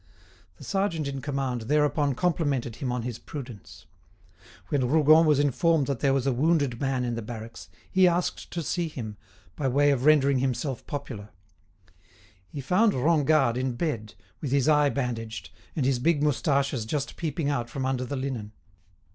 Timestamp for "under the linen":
17.85-18.53